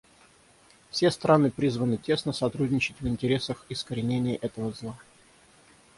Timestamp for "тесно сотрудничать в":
1.97-3.07